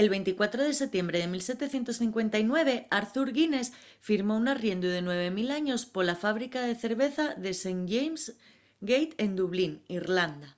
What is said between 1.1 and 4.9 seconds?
de 1759 arthur guinness firmó un arriendu